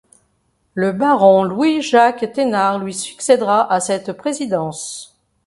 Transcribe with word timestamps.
Le 0.73 0.93
Baron 0.93 1.43
Louis 1.43 1.83
Jacques 1.83 2.33
Thénard, 2.33 2.79
lui 2.79 2.91
succédera 2.95 3.71
à 3.71 3.79
cette 3.79 4.13
présidence. 4.13 5.15